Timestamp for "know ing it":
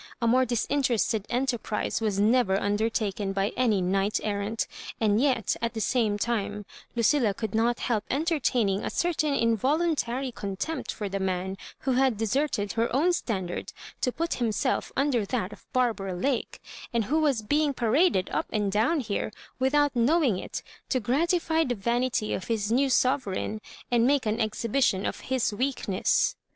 19.95-20.63